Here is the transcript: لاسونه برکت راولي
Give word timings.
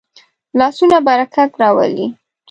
لاسونه 0.59 0.97
برکت 1.07 1.35
راولي 1.61 2.05